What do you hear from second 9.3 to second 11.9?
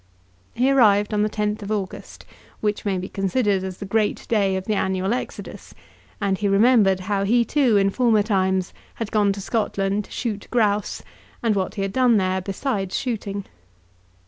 to Scotland to shoot grouse, and what he